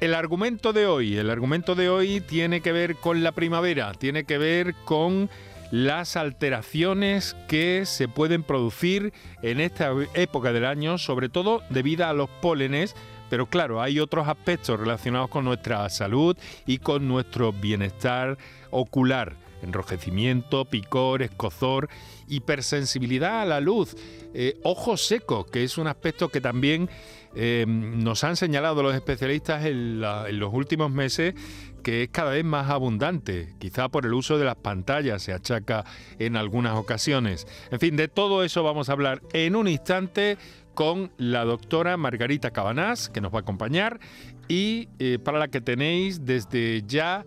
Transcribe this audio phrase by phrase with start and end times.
[0.00, 4.22] El argumento de hoy, el argumento de hoy tiene que ver con la primavera, tiene
[4.22, 5.28] que ver con
[5.72, 9.12] las alteraciones que se pueden producir
[9.42, 12.94] en esta época del año, sobre todo debido a los pólenes,
[13.28, 18.38] pero claro, hay otros aspectos relacionados con nuestra salud y con nuestro bienestar
[18.70, 19.34] ocular.
[19.62, 21.88] Enrojecimiento, picor, escozor,
[22.28, 23.96] hipersensibilidad a la luz,
[24.32, 26.88] eh, ojos secos, que es un aspecto que también
[27.34, 31.34] eh, nos han señalado los especialistas en, los últimos meses
[31.82, 35.84] que es cada vez más abundante, quizá por el uso de las pantallas se achaca
[36.18, 37.46] en algunas ocasiones.
[37.70, 40.36] En fin, de todo eso vamos a hablar en un instante
[40.74, 44.00] con la doctora Margarita Cabanás, que nos va a acompañar,
[44.48, 47.24] y eh, para la que tenéis desde ya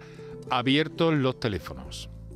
[0.50, 2.11] abiertos los teléfonos.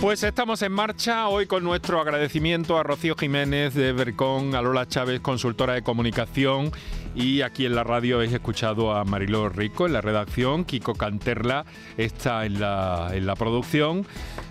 [0.00, 4.86] Pues estamos en marcha hoy con nuestro agradecimiento a Rocío Jiménez de Bercón, a Lola
[4.86, 6.70] Chávez, consultora de comunicación,
[7.16, 11.66] y aquí en la radio habéis escuchado a Mariló Rico en la redacción, Kiko Canterla
[11.96, 14.06] está en la, en la producción.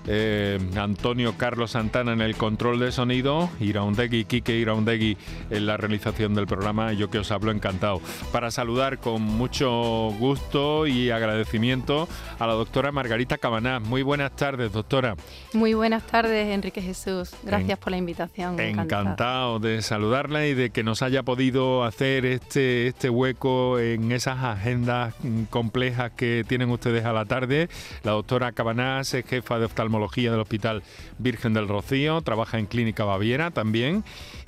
[0.10, 5.18] Eh, Antonio Carlos Santana en el control de sonido, Iraundegui, Quique Iraundegui
[5.50, 8.00] en la realización del programa, yo que os hablo encantado.
[8.32, 12.08] Para saludar con mucho gusto y agradecimiento
[12.40, 13.82] a la doctora Margarita Cabaná.
[13.82, 15.16] Muy buenas tardes, doctora.
[15.54, 17.32] Muy buenas tardes, Enrique Jesús.
[17.44, 18.58] Gracias por la invitación.
[18.60, 19.60] Encantado.
[19.60, 25.16] de saludarla y de que nos haya podido hacer este, este hueco en esas agendas
[25.50, 27.68] complejas que tienen ustedes a la tarde.
[28.04, 30.84] La doctora Cabanás es jefa de oftalmología del Hospital
[31.18, 34.04] Virgen del Rocío, trabaja en Clínica Baviera también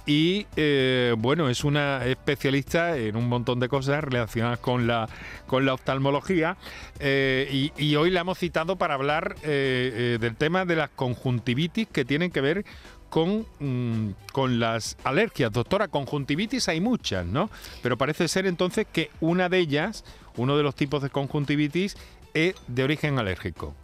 [0.05, 5.07] y eh, bueno, es una especialista en un montón de cosas relacionadas con la,
[5.45, 6.57] con la oftalmología
[6.99, 12.05] eh, y, hoy la hemos citado para hablar eh, del tema de las conjuntivitis que
[12.05, 12.65] tienen que ver
[13.09, 15.51] con, mm, con, las alergias.
[15.51, 17.49] Doctora, conjuntivitis hay muchas, ¿no?
[17.81, 20.03] Pero parece ser entonces que una de ellas,
[20.37, 21.97] uno de los tipos de conjuntivitis,
[22.33, 23.75] es de origen alérgico.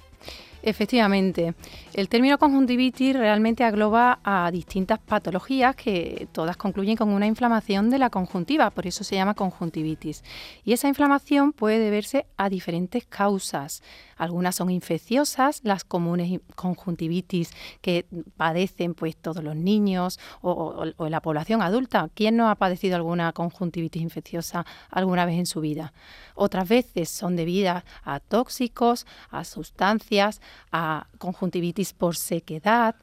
[0.65, 1.53] Efectivamente,
[1.93, 7.99] el término conjuntivitis realmente agloba a distintas patologías que todas concluyen con una inflamación de
[7.99, 10.23] la conjuntiva, por eso se llama conjuntivitis.
[10.63, 13.83] Y esa inflamación puede deberse a diferentes causas.
[14.15, 18.05] Algunas son infecciosas, las comunes conjuntivitis que
[18.37, 22.09] padecen pues todos los niños o, o la población adulta.
[22.13, 25.93] ¿Quién no ha padecido alguna conjuntivitis infecciosa alguna vez en su vida?
[26.35, 32.95] Otras veces son debidas a tóxicos, a sustancias, a conjuntivitis por sequedad.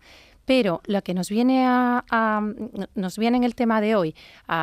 [0.44, 2.42] Pero lo que nos viene a,
[2.94, 4.14] nos viene en el tema de hoy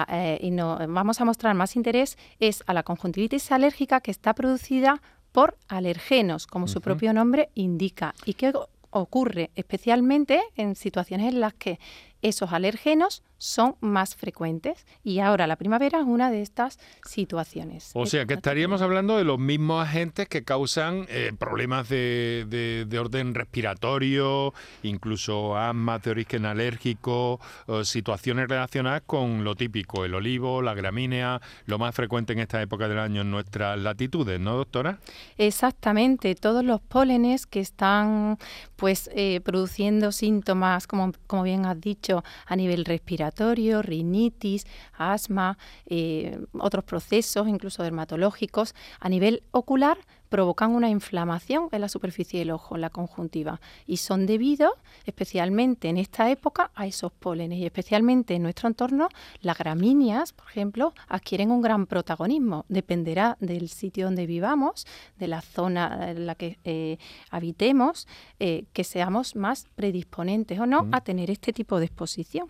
[0.10, 4.34] eh, y no, vamos a mostrar más interés es a la conjuntivitis alérgica que está
[4.34, 5.02] producida
[5.32, 8.54] por alergenos, como su propio nombre indica, y que
[8.92, 11.80] ocurre especialmente en situaciones en las que
[12.22, 17.92] esos alérgenos son más frecuentes y ahora la primavera es una de estas situaciones.
[17.94, 23.34] O sea que estaríamos hablando de los mismos agentes que causan eh, problemas de, orden
[23.34, 24.54] respiratorio,
[24.84, 27.40] incluso asma de origen alérgico,
[27.84, 32.90] situaciones relacionadas con lo típico, el olivo, la gramínea, lo más frecuente en esta época
[32.90, 35.00] del año en nuestras latitudes, ¿no, doctora?
[35.38, 38.38] Exactamente, todos los pólenes que están
[38.76, 42.09] pues eh, produciendo síntomas, como, como bien has dicho,
[42.46, 49.98] a nivel respiratorio, rinitis, asma, eh, otros procesos, incluso dermatológicos, a nivel ocular,
[50.30, 54.72] provocan una inflamación en la superficie del ojo, en la conjuntiva, y son debidos
[55.06, 59.10] especialmente en esta época a esos pólenes y especialmente en nuestro entorno
[59.42, 62.66] las gramíneas, por ejemplo, adquieren un gran protagonismo.
[62.70, 64.86] Dependerá del sitio donde vivamos,
[65.18, 66.98] de la zona en la que eh,
[67.32, 68.08] habitemos,
[68.40, 72.48] eh, que seamos más predisponentes o no a tener este tipo de exposición.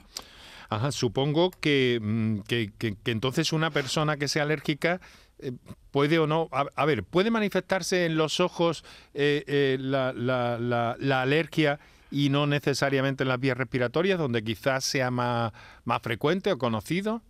[0.69, 5.01] Ajá, supongo que, mm, que, que, entonces una persona que sea alérgica
[5.39, 5.51] eh,
[5.91, 8.83] puede o no, a, ver, puede manifestarse en los ojos
[9.13, 11.79] eh, eh, la, la, alergia
[12.11, 15.51] y no necesariamente en las vías respiratorias, donde quizás sea más
[16.01, 17.21] frecuente o conocido.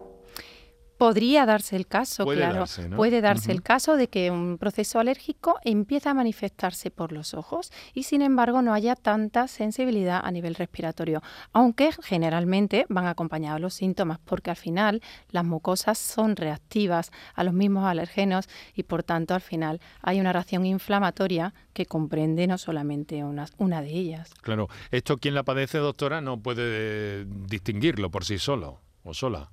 [1.00, 2.66] Podría darse el caso, claro.
[2.98, 7.72] Puede darse el caso de que un proceso alérgico empieza a manifestarse por los ojos
[7.94, 11.24] y sin embargo no haya tanta sensibilidad a nivel respiratorio,
[11.54, 15.01] aunque generalmente van acompañados los síntomas porque al final
[15.31, 20.34] las mucosas son reactivas a los mismos alergenos y por tanto al final hay una
[20.34, 24.34] reacción inflamatoria que comprende no solamente una, una de ellas.
[24.42, 29.50] Claro, esto quien la padece, doctora, no puede distinguirlo por sí solo o sola.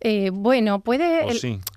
[0.00, 1.26] Eh, bueno, puede.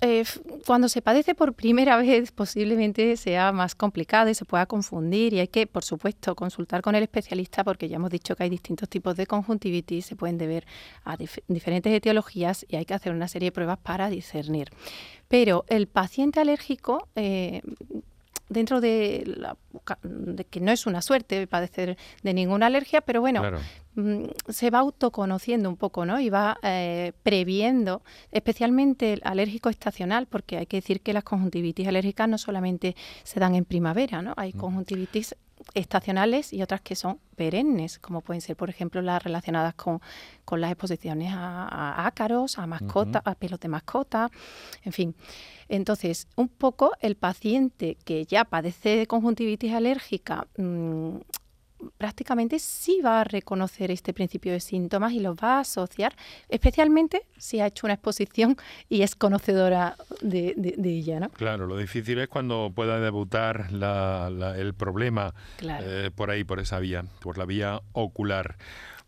[0.02, 0.24] Eh,
[0.66, 5.34] cuando se padece por primera vez, posiblemente sea más complicado y se pueda confundir.
[5.34, 8.50] Y hay que, por supuesto, consultar con el especialista, porque ya hemos dicho que hay
[8.50, 10.66] distintos tipos de conjuntivitis, se pueden deber
[11.04, 11.18] a
[11.48, 14.70] diferentes etiologías y hay que hacer una serie de pruebas para discernir.
[15.28, 17.62] Pero el paciente alérgico eh,
[18.54, 19.58] dentro de, la,
[20.04, 23.42] de, que no es una suerte padecer de ninguna alergia, pero bueno,
[23.96, 26.20] mm, se va autoconociendo un poco, ¿no?
[26.20, 28.02] Y va eh, previendo,
[28.32, 33.40] especialmente el alérgico estacional, porque hay que decir que las conjuntivitis alérgicas no solamente se
[33.40, 34.34] dan en primavera, ¿no?
[34.38, 34.58] Hay mm.
[34.58, 35.36] conjuntivitis
[35.74, 40.02] estacionales y otras que son perennes, como pueden ser, por ejemplo, las relacionadas con,
[40.52, 44.30] las exposiciones a, ácaros, a mascotas, a pelos de mascota,
[44.84, 45.16] en fin.
[45.68, 51.18] Entonces, un poco el paciente que ya padece de conjuntivitis alérgica mm,
[51.98, 56.16] prácticamente sí va a reconocer este principio de síntomas y los va a asociar,
[56.50, 58.58] especialmente si ha hecho una exposición
[58.90, 60.54] y es conocedora de,
[60.84, 61.20] ella.
[61.20, 61.30] ¿no?
[61.30, 67.06] Claro, lo difícil es cuando pueda debutar el problema eh, por ahí, por esa vía,
[67.22, 68.58] por la vía ocular.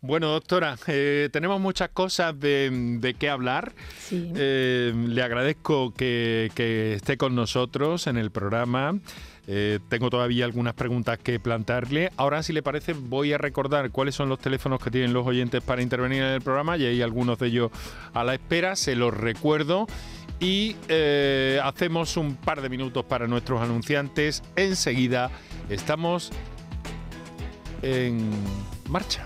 [0.05, 3.73] Bueno, doctora, eh, tenemos muchas cosas de, qué hablar.
[4.11, 6.51] Eh, le agradezco que,
[6.95, 8.99] esté con nosotros en el programa.
[9.47, 12.11] Eh, tengo todavía algunas preguntas que plantearle.
[12.17, 15.63] Ahora, si le parece, voy a recordar cuáles son los teléfonos que tienen los oyentes
[15.63, 17.71] para intervenir en el programa y hay algunos de ellos
[18.13, 18.75] a la espera.
[18.75, 19.87] Se los recuerdo.
[20.39, 20.75] Y
[21.63, 24.43] hacemos un par de minutos para nuestros anunciantes.
[24.55, 25.31] Enseguida
[25.67, 26.31] estamos
[27.81, 28.29] en
[28.87, 29.25] marcha.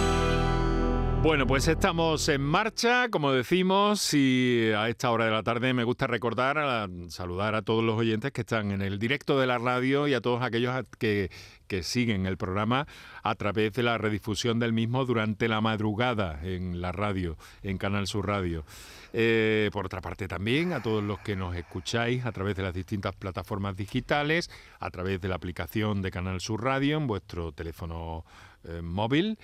[1.23, 5.83] Bueno, pues estamos en marcha, como decimos, y a esta hora de la tarde me
[5.83, 10.07] gusta recordar, saludar a todos los oyentes que están en el directo de la radio
[10.07, 11.29] y a todos aquellos que,
[11.67, 12.87] que siguen el programa
[13.21, 18.07] a través de la redifusión del mismo durante la madrugada en la radio, en Canal
[18.07, 18.65] Sur Radio.
[19.13, 22.73] Eh, por otra parte también a todos los que nos escucháis a través de las
[22.73, 24.49] distintas plataformas digitales,
[24.79, 28.25] a través de la aplicación de Canal Sur Radio en vuestro teléfono
[28.63, 29.37] eh, móvil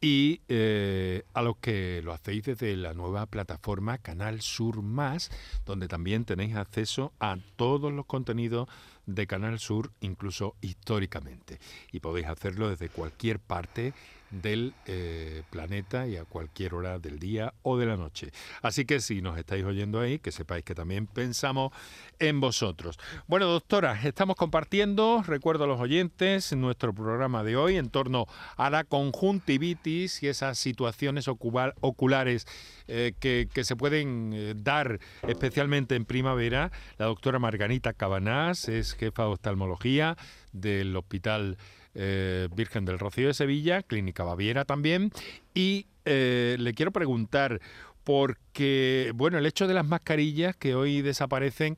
[0.00, 5.30] y eh, a los que lo hacéis desde la nueva plataforma Canal Sur Más,
[5.64, 8.68] donde también tenéis acceso a todos los contenidos
[9.06, 11.58] de Canal Sur, incluso históricamente.
[11.92, 13.94] Y podéis hacerlo desde cualquier parte
[14.30, 18.32] del eh, planeta y a cualquier hora del día o de la noche.
[18.62, 21.72] Así que si nos estáis oyendo ahí, que sepáis que también pensamos
[22.18, 22.98] en vosotros.
[23.26, 28.70] Bueno, doctora, estamos compartiendo, recuerdo a los oyentes, nuestro programa de hoy en torno a
[28.70, 32.46] la conjuntivitis y esas situaciones oculares
[32.88, 36.70] eh, que, se pueden eh, dar especialmente en primavera.
[36.98, 40.16] La doctora Margarita Cabanás es jefa de oftalmología
[40.52, 41.58] del Hospital
[41.96, 45.10] eh, Virgen del Rocío de Sevilla, Clínica Baviera también.
[45.54, 47.60] Y eh, le quiero preguntar,
[48.04, 51.74] porque, bueno, el hecho de las mascarillas que hoy desaparecen,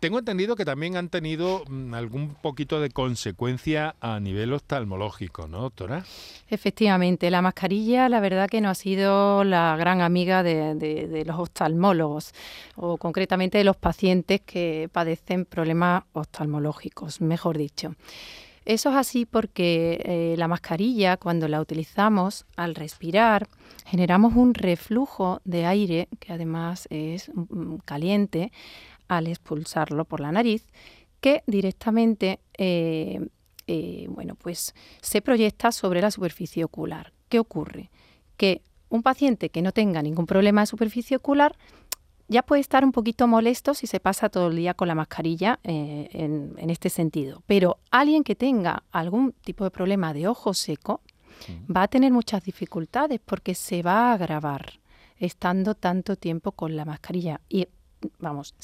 [0.00, 5.60] tengo entendido que también han tenido mm, algún poquito de consecuencia a nivel oftalmológico, ¿no,
[5.60, 6.04] doctora?
[6.48, 11.38] Efectivamente, la mascarilla la verdad que no ha sido la gran amiga de, de los
[11.38, 12.32] oftalmólogos
[12.76, 17.94] o concretamente de los pacientes que padecen problemas oftalmológicos, mejor dicho.
[18.68, 23.48] Eso es así porque eh, la mascarilla, cuando la utilizamos al respirar,
[23.86, 28.52] generamos un reflujo de aire que además es mm, caliente
[29.08, 30.66] al expulsarlo por la nariz,
[31.22, 33.26] que directamente eh,
[33.68, 37.14] eh, bueno, pues se proyecta sobre la superficie ocular.
[37.30, 37.90] ¿Qué ocurre?
[38.36, 38.60] Que
[38.90, 41.56] un paciente que no tenga ningún problema de superficie ocular
[42.28, 45.58] ya puede estar un poquito molesto si se pasa todo el día con la mascarilla
[45.64, 47.42] eh, en, este sentido.
[47.46, 51.00] Pero alguien que tenga algún tipo de problema de ojo seco
[51.74, 54.80] va a tener muchas dificultades porque se va a agravar
[55.18, 57.40] estando tanto tiempo con la mascarilla.
[57.48, 57.66] Y
[58.18, 58.54] vamos,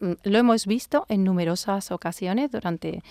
[0.00, 3.02] lo hemos visto en numerosas ocasiones durante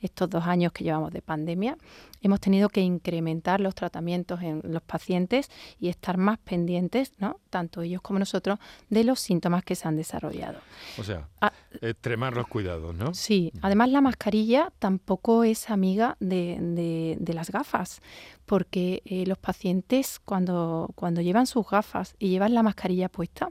[0.00, 1.76] estos dos años que llevamos de pandemia.
[2.22, 7.40] Hemos tenido que incrementar los tratamientos en los pacientes y estar más pendientes, ¿no?
[7.50, 8.58] tanto ellos como nosotros,
[8.90, 10.58] de los síntomas que se han desarrollado.
[10.98, 13.14] O sea, ah, extremar los cuidados, ¿no?
[13.14, 18.00] Sí, además la mascarilla tampoco es amiga de, las gafas,
[18.46, 23.48] porque eh, los pacientes cuando, cuando llevan sus gafas y llevan la mascarilla puesta,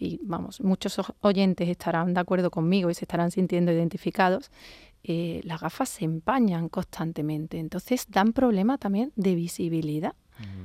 [0.00, 4.50] y vamos, muchos oyentes estarán de acuerdo conmigo y se estarán sintiendo identificados,
[5.04, 10.14] eh, las gafas se empañan constantemente, entonces dan problema también de visibilidad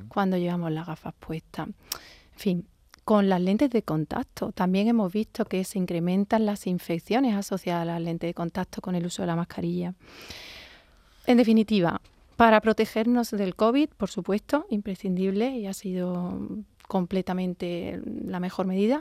[0.08, 1.68] cuando llevamos las gafas puestas.
[1.68, 2.66] En fin,
[3.04, 7.84] con las lentes de contacto también hemos visto que se incrementan las infecciones asociadas a
[7.84, 9.92] las lentes de contacto con el uso de la mascarilla.
[11.26, 12.00] En definitiva,
[12.36, 16.40] para protegernos del COVID, por supuesto, imprescindible y ha sido
[16.86, 19.00] completamente la mejor medida,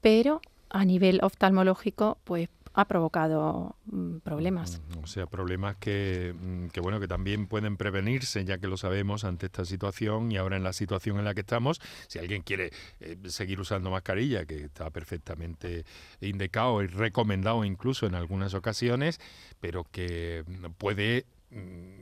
[0.00, 4.82] pero a nivel oftalmológico, pues ha provocado mm, problemas.
[4.90, 8.76] Mm, o sea, problemas que, mm, que, bueno, que también pueden prevenirse, ya que lo
[8.76, 11.80] sabemos ante esta situación y ahora en la situación en la que estamos.
[12.06, 12.70] Si alguien quiere
[13.00, 15.86] eh, seguir usando mascarilla, que está perfectamente
[16.20, 19.20] indicado y recomendado incluso en algunas ocasiones,
[19.58, 20.44] pero que
[20.76, 21.24] puede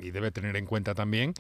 [0.01, 1.35] y debe tener en cuenta también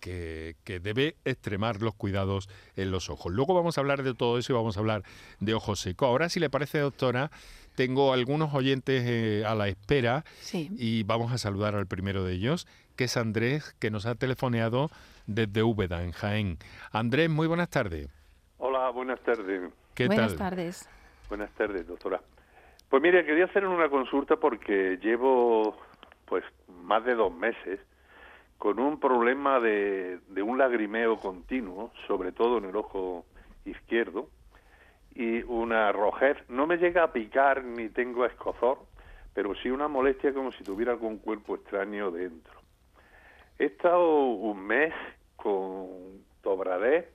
[0.00, 3.32] que, debe extremar los cuidados en los ojos.
[3.32, 5.02] Luego vamos a hablar de todo eso y vamos a hablar
[5.38, 6.08] de ojos secos.
[6.08, 7.30] Ahora, si le parece, doctora,
[7.76, 12.66] tengo algunos oyentes eh, a la espera y vamos a saludar al primero de ellos,
[12.96, 14.90] que es Andrés, que nos ha telefoneado
[15.26, 16.58] desde Úbeda, en Jaén.
[16.92, 18.08] Andrés, muy buenas tardes.
[18.58, 19.70] Hola, buenas tardes.
[19.94, 20.88] ¿Qué buenas tardes.
[21.28, 22.20] Buenas tardes, doctora.
[22.88, 25.76] Pues mire, quería hacer una consulta porque llevo
[26.26, 26.44] pues
[26.82, 27.80] más de dos meses
[28.60, 33.24] con un problema de, un lagrimeo continuo, sobre todo en el ojo
[33.64, 34.28] izquierdo,
[35.14, 36.36] y una rojez.
[36.50, 38.80] No me llega a picar ni tengo escozor,
[39.32, 42.52] pero sí una molestia como si tuviera algún cuerpo extraño dentro.
[43.58, 44.92] He estado un mes
[45.36, 47.08] con Tobradé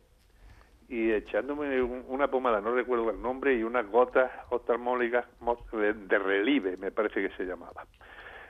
[0.90, 5.28] y echándome una pomada, no recuerdo el nombre, y unas gotas oftalmológicas
[5.72, 7.86] de, de relieve, me parece que se llamaba.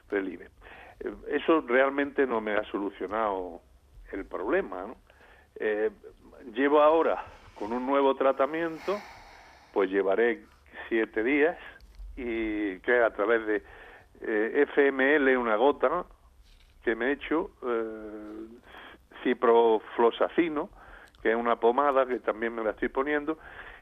[0.09, 0.47] Relieve.
[1.27, 3.61] Eso realmente no me ha solucionado
[4.11, 4.93] el problema.
[5.55, 5.91] Eh,
[6.53, 7.23] llevo ahora
[7.55, 9.01] con un nuevo tratamiento,
[9.73, 10.43] pues llevaré
[10.89, 11.57] siete días
[12.15, 13.63] y que a través de
[14.21, 16.05] eh, FML, una gota
[16.83, 18.47] que me he hecho, eh,
[19.23, 20.69] ciprofloxacino,
[21.21, 23.37] que es una pomada que también me la estoy poniendo,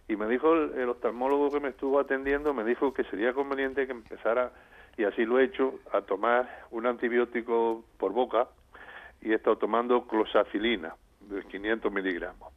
[0.08, 3.91] y me dijo el, oftalmólogo que me estuvo atendiendo, me dijo que sería conveniente que
[3.91, 4.51] empezara,
[4.97, 8.47] y así lo he hecho, a tomar un antibiótico por boca,
[9.21, 12.53] y he estado tomando closafilina de 500 miligramos.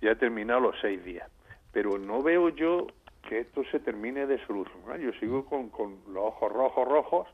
[0.00, 1.28] Ya he terminado los seis días.
[1.72, 2.86] Pero no veo yo
[3.28, 5.00] que esto se termine de solucionar.
[5.00, 7.28] Yo sigo con, con los ojos rojos, rojos,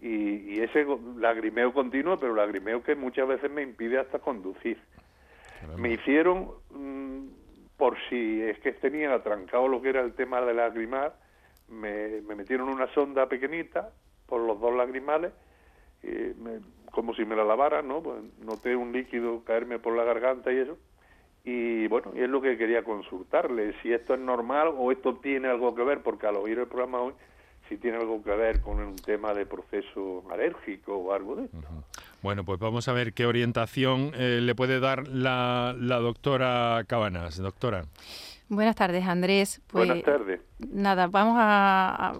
[0.00, 4.78] y, ese lagrimeo continuo, pero lagrimeo que muchas veces me impide hasta conducir.
[5.78, 7.26] Me hicieron, mm,
[7.76, 11.14] por si es que tenía atrancado lo que era el tema de lagrimar,
[11.68, 13.90] me, me metieron una sonda pequeñita
[14.26, 15.32] por los dos lagrimales,
[16.90, 18.02] como si me la lavara, ¿no?
[18.02, 20.78] Pues noté un líquido caerme por la garganta y eso.
[21.44, 25.48] Y bueno, y es lo que quería consultarle, si esto es normal o esto tiene
[25.48, 27.14] algo que ver, porque al oír el programa hoy
[27.68, 31.58] si tiene algo que ver con un tema de proceso alérgico o algo de esto.
[32.22, 37.38] Bueno, pues vamos a ver qué orientación eh, le puede dar la, la doctora Cabanas.
[37.38, 37.84] Doctora.
[38.48, 39.60] Buenas tardes, Andrés.
[39.66, 40.40] Pues, Buenas tardes.
[40.58, 42.12] Nada, vamos a,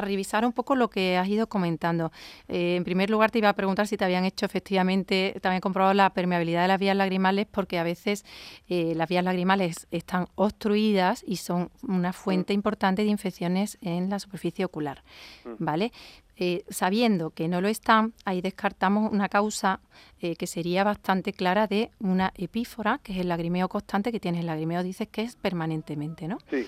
[0.00, 2.12] revisar un poco lo que has ido comentando.
[2.46, 5.94] Eh, en primer lugar, te iba a preguntar si te habían hecho efectivamente, también comprobado
[5.94, 8.24] la permeabilidad de las vías lagrimales, porque a veces
[8.68, 12.56] eh, las vías lagrimales están obstruidas y son una fuente mm.
[12.56, 15.02] importante de infecciones en la superficie ocular.
[15.44, 15.64] Mm.
[15.64, 15.92] ¿Vale?
[16.40, 19.80] Eh, sabiendo que no lo están, ahí descartamos una causa
[20.20, 24.42] eh, que sería bastante clara de una epífora, que es el lagrimeo constante que tienes.
[24.42, 26.38] El lagrimeo dices que es permanentemente, ¿no?
[26.48, 26.64] Sí.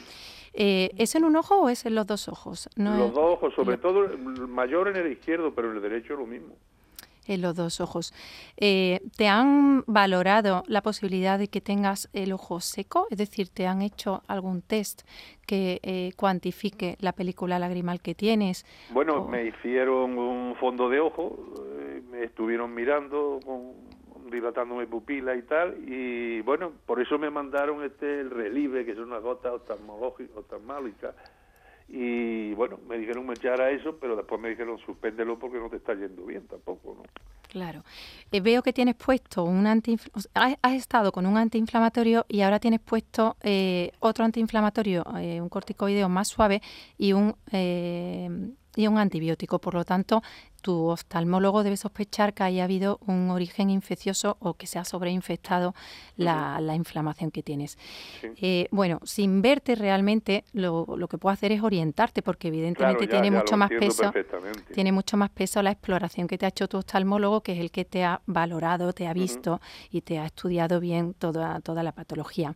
[0.54, 2.68] Eh, ¿Es en un ojo o es en los dos ojos?
[2.74, 6.26] los dos ojos, sobre todo el mayor en el izquierdo, pero en el derecho lo
[6.26, 6.56] mismo
[7.30, 8.12] en los dos ojos.
[8.56, 13.06] Eh, ¿Te han valorado la posibilidad de que tengas el ojo seco?
[13.10, 15.02] Es decir, ¿te han hecho algún test
[15.46, 18.66] que eh, cuantifique la película lagrimal que tienes?
[18.92, 21.38] Bueno, me hicieron un fondo de ojo,
[21.78, 23.40] eh, me estuvieron mirando,
[24.30, 28.92] dilatando mi pupila y tal, y bueno, por eso me mandaron este el relieve, que
[28.92, 30.40] es una gota oftalmológica
[31.92, 35.76] y bueno, me dijeron me echara eso, pero después me dijeron suspéndelo porque no te
[35.76, 37.02] está yendo bien tampoco, ¿no?
[37.48, 37.82] Claro.
[38.30, 39.98] Eh, veo que tienes puesto un anti
[40.34, 46.08] has, estado con un antiinflamatorio y ahora tienes puesto eh, otro antiinflamatorio, eh, un corticoideo
[46.08, 46.62] más suave
[46.96, 47.34] y un
[48.76, 49.58] y un antibiótico.
[49.58, 50.22] Por lo tanto,
[50.60, 55.74] tu oftalmólogo debe sospechar que haya habido un origen infeccioso o que se ha sobreinfectado
[56.16, 57.78] la, la inflamación que tienes.
[58.22, 63.30] Eh, bueno, sin verte realmente, lo, lo, que puedo hacer es orientarte, porque evidentemente tiene
[63.30, 64.12] mucho más peso.
[64.72, 67.70] Tiene mucho más peso la exploración que te ha hecho tu oftalmólogo, que es el
[67.70, 71.92] que te ha valorado, te ha visto y te ha estudiado bien toda, toda la
[71.92, 72.54] patología.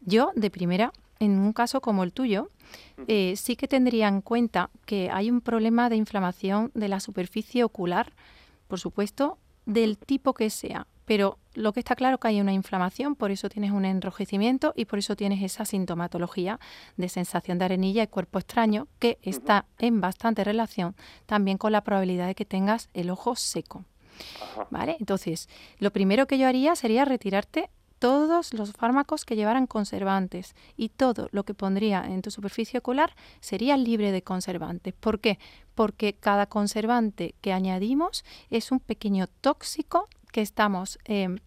[0.00, 2.50] Yo, de primera, en un caso como el tuyo,
[3.08, 7.64] eh, sí que tendría en cuenta que hay un problema de inflamación de la superficie
[7.64, 8.12] ocular,
[8.68, 10.86] por supuesto, del tipo que sea.
[11.06, 14.86] Pero lo que está claro que hay una inflamación, por eso tienes un enrojecimiento y
[14.86, 16.58] por eso tienes esa sintomatología
[16.96, 21.82] de sensación de arenilla y cuerpo extraño que está en bastante relación también con la
[21.82, 23.84] probabilidad de que tengas el ojo seco.
[24.70, 24.96] ¿Vale?
[24.98, 25.48] Entonces,
[25.78, 27.70] lo primero que yo haría sería retirarte
[28.06, 33.16] todos los fármacos que llevaran conservantes y todo lo que pondría en tu superficie ocular
[33.40, 34.94] sería libre de conservantes.
[34.94, 35.40] ¿Por qué?
[35.74, 41.38] Porque cada conservante que añadimos es un pequeño tóxico que estamos em,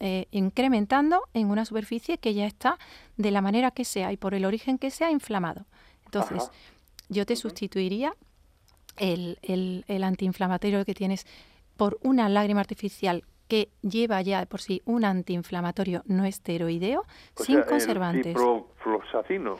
[0.00, 2.80] eh, incrementando en una superficie que ya está
[3.16, 5.66] de la manera que sea y por el origen que sea inflamado.
[6.04, 6.50] Entonces,
[7.08, 8.12] yo te sustituiría
[8.96, 11.28] el, el, el antiinflamatorio que tienes
[11.76, 17.04] por una lágrima artificial que lleva ya por sí un antiinflamatorio no esteroideo
[17.36, 18.26] sin conservantes.
[18.26, 19.58] El ciprofloxacino.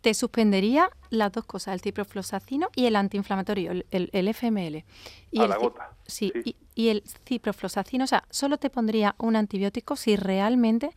[0.00, 4.84] Te suspendería las dos cosas, el ciprofloxacino y el antiinflamatorio, el, FML.
[5.30, 5.90] Y el, la gota.
[6.06, 6.32] Sí,
[6.74, 10.90] Y, el ciprofloxacino, o sea, solo te pondría un antibiótico si realmente,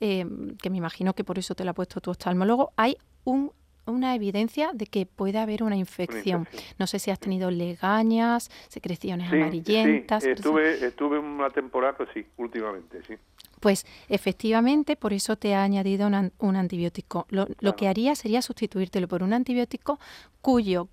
[0.00, 0.24] eh,
[0.62, 3.52] que me imagino que por eso te lo ha puesto tu oftalmólogo, hay un
[3.86, 6.48] una evidencia de que puede haber una infección.
[6.78, 10.22] No sé si has tenido legañas, secreciones amarillentas.
[10.22, 13.14] Sí, estuve, estuve una temporada, sí, últimamente, sí.
[13.64, 17.26] Pues efectivamente, por eso te ha añadido un, antibiótico.
[17.30, 19.98] Lo, que haría sería sustituírtelo por un antibiótico
[20.42, 20.84] cuyo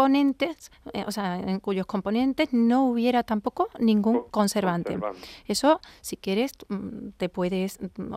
[0.00, 4.98] componentes, eh, o sea, en cuyos componentes no hubiera tampoco ningún conservante.
[5.46, 8.14] Eso, si quieres, mm, te puedes, mm,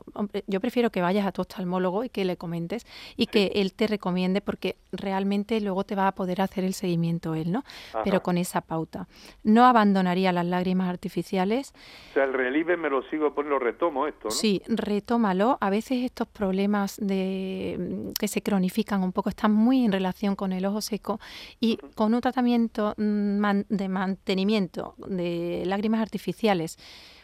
[0.48, 2.86] yo prefiero que vayas a tu oftalmólogo y que le comentes
[3.18, 7.36] y que él te recomiende porque realmente luego te va a poder hacer el seguimiento
[7.36, 7.64] él, ¿no?
[8.06, 9.08] Pero con esa pauta.
[9.44, 11.74] No abandonaría las lágrimas artificiales.
[12.12, 14.32] O sea, el relieve me lo sigo, pues lo retomo esto, ¿no?
[14.32, 15.58] Sí, retómalo.
[15.60, 20.38] A veces estos problemas de mm, que se cronifican un poco están muy en relación
[20.38, 21.20] con el ojo seco
[21.60, 26.78] y con un tratamiento mm, de mantenimiento de lágrimas artificiales,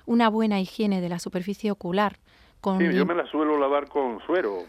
[0.05, 2.19] una buena higiene de la superficie ocular.
[2.61, 4.65] Con sí, yo me la suelo lavar con suero.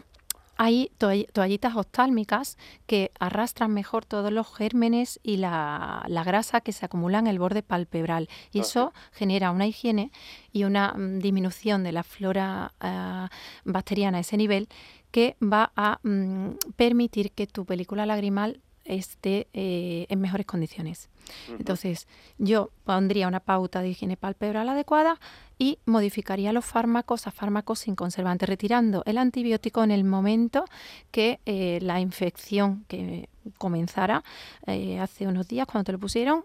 [0.63, 7.17] Hay toallitas oftálmicas que arrastran mejor todos los gérmenes y la, grasa que se acumula
[7.17, 8.29] en el borde palpebral.
[8.51, 10.11] Y ah, eso genera una higiene
[10.51, 13.29] y una mm, disminución de la flora ah,
[13.65, 14.67] bacteriana a ese nivel
[15.09, 21.09] que va a mm, permitir que tu película lagrimal esté eh, en mejores condiciones.
[21.47, 25.19] Entonces, yo pondría una pauta de higiene palpebral adecuada
[25.57, 30.65] y modificaría los fármacos a fármacos sin conservante, retirando el antibiótico en el momento
[31.11, 34.23] que eh, la infección que comenzara
[34.67, 36.43] eh, hace unos días, cuando te lo pusieron,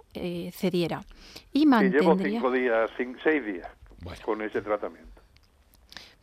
[0.52, 1.02] cediera.
[1.52, 2.00] Y mantendría...
[2.00, 2.90] llevo cinco días,
[3.22, 3.68] seis días
[4.24, 5.15] con ese tratamiento.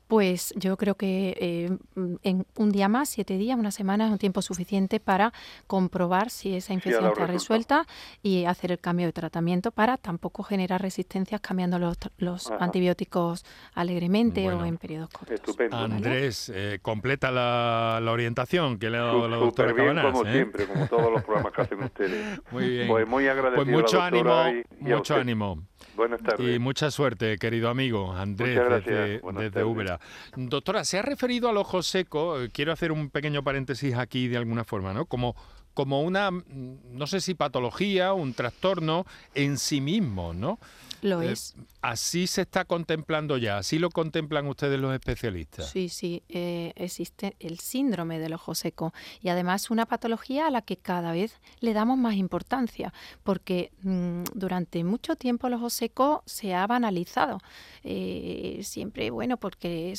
[0.08, 1.78] Pues yo creo que eh,
[2.24, 5.34] en un día más, siete días, una semana es un tiempo suficiente para
[5.68, 7.86] comprobar si esa infección está resuelta
[8.22, 11.80] y hacer el cambio de tratamiento para tampoco generar resistencias cambiando
[12.18, 15.36] los, antibióticos alegremente o en periodos cortos.
[15.36, 15.78] Estupendo.
[15.78, 20.32] Andrés, eh, completa la, orientación que le ha dado la doctora bien, como ¿eh?
[20.32, 22.40] siempre, como todos los programas que hacen ustedes.
[22.52, 22.88] Muy bien.
[22.88, 24.34] Pues muy agradecido Pues mucho ánimo,
[24.80, 25.64] mucho ánimo.
[25.96, 26.56] Buenas tardes.
[26.56, 30.00] Y mucha suerte, querido amigo Andrés, desde, desde.
[30.36, 34.38] Doctora, se ha referido al ojo seco, eh, quiero hacer un pequeño paréntesis aquí de
[34.38, 35.06] alguna forma, ¿no?
[35.06, 35.36] Como,
[35.74, 36.44] como una, mm,
[36.92, 40.60] no sé si patología, un trastorno en sí mismo, ¿no?
[41.04, 41.56] Lo eh, es.
[41.82, 45.70] Así se está contemplando ya, así lo contemplan ustedes los especialistas.
[45.70, 50.62] Sí, sí, eh, existe el síndrome del ojo seco y además una patología a la
[50.62, 56.24] que cada vez le damos más importancia, porque mm, durante mucho tiempo el ojo seco
[56.26, 57.40] se ha banalizado.
[57.84, 59.94] Eh, siempre, bueno, porque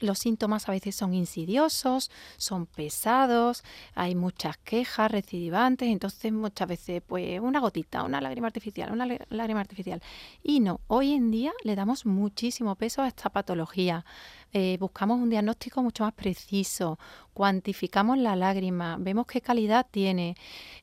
[0.00, 3.64] los síntomas a veces son insidiosos, son pesados,
[3.96, 9.60] hay muchas quejas recidivantes, entonces muchas veces, pues una gotita, una lágrima artificial, una lágrima
[9.60, 10.00] artificial.
[10.42, 14.04] Y no, hoy en día le damos muchísimo peso a esta patología.
[14.52, 16.98] Eh, buscamos un diagnóstico mucho más preciso,
[17.34, 20.36] cuantificamos la lágrima, vemos qué calidad tiene,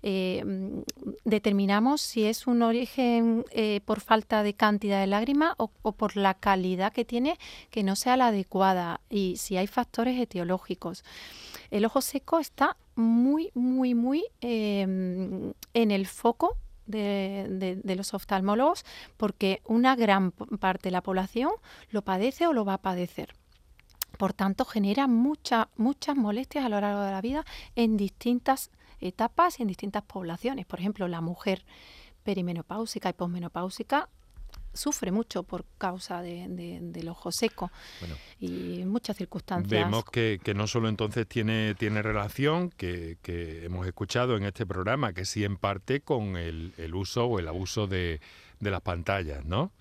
[0.03, 0.43] eh,
[1.23, 6.35] determinamos si es un origen eh, por falta de cantidad de lágrima o, por la
[6.35, 7.39] calidad que tiene
[7.71, 11.03] que no sea la adecuada y si hay factores etiológicos.
[11.71, 18.85] El ojo seco está muy, muy, muy en el foco de, los oftalmólogos
[19.17, 21.51] porque una gran parte de la población
[21.89, 23.33] lo padece o lo va a padecer.
[24.17, 25.67] Por tanto, genera muchas
[26.15, 27.45] molestias a lo largo de la vida
[27.75, 28.71] en distintas
[29.01, 30.65] etapas y en distintas poblaciones.
[30.65, 31.65] Por ejemplo, la mujer
[32.23, 34.09] perimenopáusica y posmenopáusica
[34.75, 37.71] sufre mucho por causa del ojo seco
[38.39, 39.85] y muchas circunstancias.
[39.85, 43.17] Vemos que, no solo entonces tiene, tiene relación, que,
[43.63, 47.87] hemos escuchado en este programa, que sí en parte con el, uso o el abuso
[47.87, 48.19] de,
[48.59, 49.71] de las pantallas, ¿no?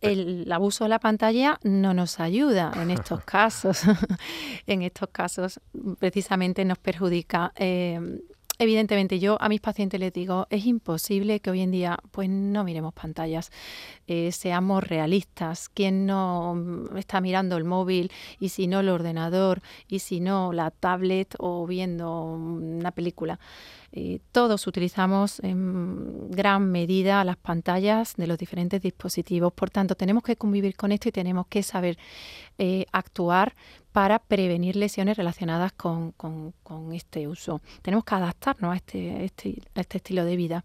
[0.00, 3.82] el abuso de la pantalla no nos ayuda en estos casos.
[4.66, 5.60] en estos casos
[5.98, 7.52] precisamente nos perjudica.
[7.56, 8.20] Eh,
[8.58, 12.62] Evidentemente, yo a mis pacientes les digo, es imposible que hoy en día pues no
[12.62, 13.50] miremos pantallas,
[14.06, 15.68] eh, seamos realistas.
[15.68, 20.70] ¿Quién no está mirando el móvil y si no el ordenador y si no la
[20.70, 23.40] tablet o viendo una película?
[23.90, 29.52] Eh, todos utilizamos en gran medida las pantallas de los diferentes dispositivos.
[29.52, 31.98] Por tanto, tenemos que convivir con esto y tenemos que saber
[32.58, 33.54] eh, actuar
[33.94, 36.12] para prevenir lesiones relacionadas con,
[36.92, 37.60] este uso.
[37.80, 40.64] Tenemos que adaptarnos a este, este, este estilo de vida.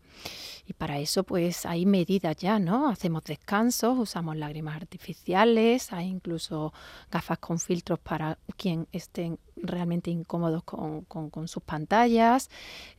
[0.66, 2.90] Y para eso, pues hay medidas ya, ¿no?
[2.90, 6.74] Hacemos descansos, usamos lágrimas artificiales, hay incluso
[7.12, 12.50] gafas con filtros para quien estén realmente incómodos con, sus pantallas.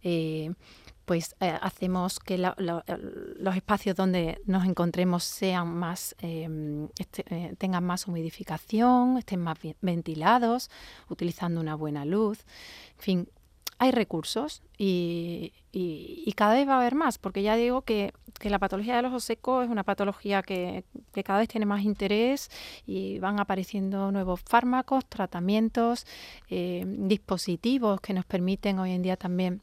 [0.00, 0.52] Eh,
[1.10, 7.82] pues eh, hacemos que los espacios donde nos encontremos sean más em, este, eh, tengan
[7.82, 10.70] más humidificación, estén más ventilados,
[11.08, 12.44] utilizando una buena luz.
[12.98, 13.28] En fin,
[13.78, 15.52] hay recursos y,
[16.36, 19.62] cada vez va a haber más, porque ya digo que, la patología del ojo seco
[19.62, 20.84] es una patología que,
[21.24, 22.52] cada vez tiene más interés
[22.86, 26.06] y van apareciendo nuevos fármacos, tratamientos,
[26.50, 29.60] eh, dispositivos que nos permiten hoy en día también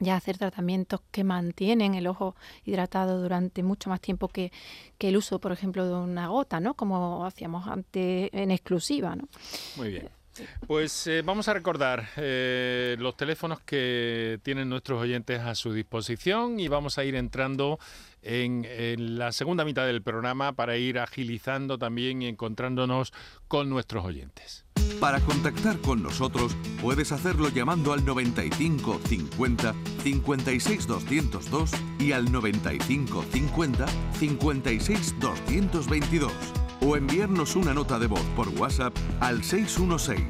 [0.00, 2.34] ya hacer tratamientos que mantienen el ojo
[2.64, 4.52] hidratado durante mucho más tiempo que,
[4.98, 6.74] que el uso, por ejemplo, de una gota, ¿no?
[6.74, 9.28] Como hacíamos antes en exclusiva, ¿no?
[9.76, 10.17] Muy bien.
[10.66, 16.60] Pues eh, vamos a recordar eh, los teléfonos que tienen nuestros oyentes a su disposición
[16.60, 17.78] y vamos a ir entrando
[18.22, 23.12] en, en, la segunda mitad del programa para ir agilizando también y encontrándonos
[23.46, 24.64] con nuestros oyentes.
[25.00, 31.70] Para contactar con nosotros puedes hacerlo llamando al 95 50 56 202
[32.00, 33.86] y al 95 50
[34.18, 36.32] 56 222
[36.80, 40.22] o enviarnos una nota de voz por WhatsApp al 616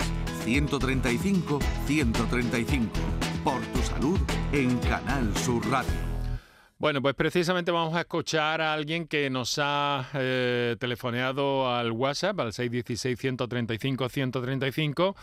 [0.45, 2.91] 135 135
[3.45, 4.19] por tu salud
[4.53, 6.09] en Canal Sur Radio.
[6.79, 12.39] Bueno, pues precisamente vamos a escuchar a alguien que nos ha eh, telefoneado al WhatsApp,
[12.39, 15.17] al 616-135-135,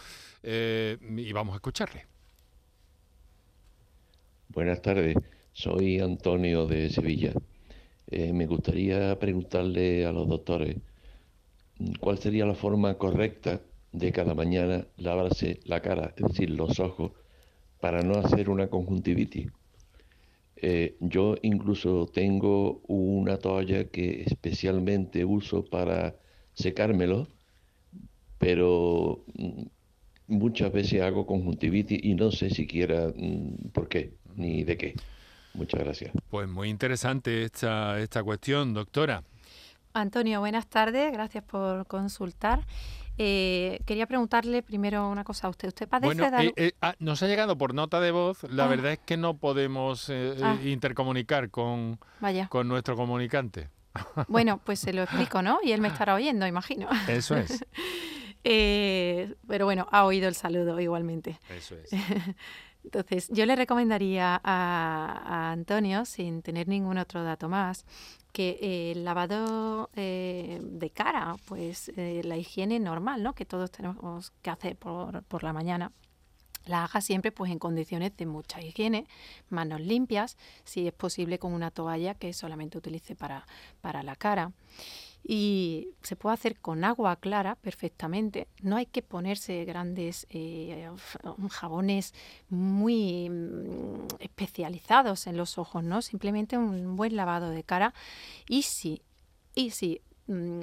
[0.43, 2.07] eh, y vamos a escucharle.
[4.49, 5.15] Buenas tardes,
[5.53, 7.31] soy Antonio de Sevilla.
[8.11, 10.75] Eh, me gustaría preguntarle a los doctores
[11.99, 13.61] cuál sería la forma correcta
[13.91, 17.11] de cada mañana lavarse la cara, es decir, los ojos,
[17.79, 19.51] para no hacer una conjuntivitis.
[20.57, 26.15] Eh, yo incluso tengo una toalla que especialmente uso para
[26.53, 27.27] secármelo,
[28.37, 29.63] pero mm,
[30.27, 34.95] muchas veces hago conjuntivitis y no sé siquiera mm, por qué ni de qué.
[35.53, 36.11] Muchas gracias.
[36.29, 39.23] Pues muy interesante esta, esta cuestión, doctora.
[39.99, 42.65] Antonio, buenas tardes, gracias por consultar.
[43.17, 45.69] Eh, quería preguntarle primero una cosa a usted.
[45.69, 48.43] ¿Usted padece bueno, de eh, eh, ah, nos ha llegado por nota de voz.
[48.43, 48.67] La Ah.
[48.67, 50.57] verdad es que no podemos Ah.
[50.65, 52.47] intercomunicar con, Vaya.
[52.49, 53.69] con nuestro comunicante.
[54.27, 55.59] Bueno, pues se lo explico, ¿no?
[55.63, 56.89] Y él me estará oyendo, imagino.
[57.07, 57.65] Eso es.
[59.47, 61.39] Pero bueno, ha oído el saludo igualmente.
[61.49, 61.89] Eso es.
[62.85, 67.83] Entonces, yo le recomendaría a, Antonio, sin tener ningún otro dato más,
[68.31, 73.33] que eh, el lavado eh, de cara, pues eh, la higiene normal, ¿no?
[73.33, 75.91] Que todos tenemos que hacer por, por la mañana,
[76.65, 79.07] la haga siempre pues en condiciones de mucha higiene,
[79.49, 83.45] manos limpias, si es posible con una toalla que solamente utilice para,
[83.81, 84.51] para la cara.
[85.27, 88.47] Y se puede hacer con agua clara perfectamente.
[88.61, 90.87] No hay que ponerse grandes eh,
[91.49, 92.13] jabones
[92.49, 96.03] muy mm, especializados en los ojos, ¿no?
[96.03, 97.95] Simplemente un buen lavado de cara.
[98.47, 99.01] Y si,
[99.55, 100.61] y si mm,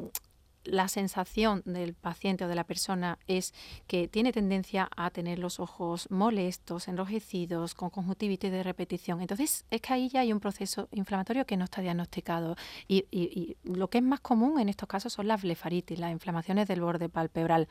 [0.65, 3.53] la sensación del paciente o de la persona es
[3.87, 9.21] que tiene tendencia a tener los ojos molestos, enrojecidos, con conjuntivitis de repetición.
[9.21, 12.57] Entonces es que ahí ya hay un proceso inflamatorio que no está diagnosticado.
[12.89, 16.69] Y, y- lo que es más común en estos casos son las blefaritis, las inflamaciones
[16.69, 17.69] del borde palpebral,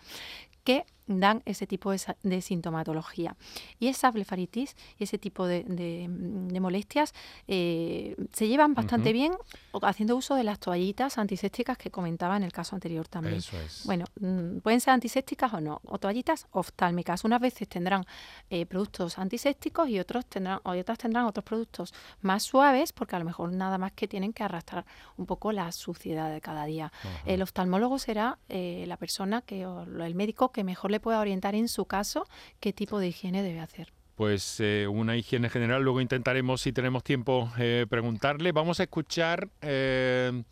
[0.64, 0.86] que
[1.20, 3.36] dan ese tipo de, sintomatología.
[3.80, 7.14] Y esa blefaritis y ese tipo de, de- de molestias
[7.48, 9.34] eh, se llevan bastante bien
[9.82, 13.36] haciendo uso de las toallitas antisépticas que comentaba en el caso anterior también.
[13.38, 13.84] Eso es.
[13.86, 17.24] Bueno, mm, pueden ser antisépticas o no, o toallitas oftálmicas.
[17.24, 18.06] Unas veces tendrán
[18.50, 23.20] eh, productos antisépticos y otros tendrán, o otras tendrán otros productos más suaves, porque a
[23.20, 24.86] lo mejor nada más que tienen que arrastrar
[25.18, 26.92] un poco la suciedad de cada día.
[27.26, 31.56] El oftalmólogo será eh, la persona que, o el médico que mejor le pueda orientar
[31.56, 32.26] en su caso
[32.60, 33.92] qué tipo de higiene debe hacer.
[34.16, 38.52] Pues eh, una higiene general, luego intentaremos, si tenemos tiempo, eh, preguntarle.
[38.52, 40.44] Vamos a escuchar, eh,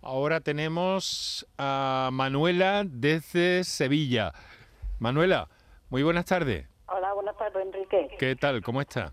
[0.00, 4.32] ahora tenemos a Manuela desde Sevilla.
[4.98, 5.48] Manuela,
[5.90, 6.66] muy buenas tardes.
[6.86, 8.08] Hola, buenas tardes, Enrique.
[8.18, 8.62] ¿Qué tal?
[8.62, 9.12] ¿Cómo está?